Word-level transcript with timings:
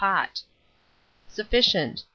pot. 0.01 0.41
Sufficient. 1.27 2.05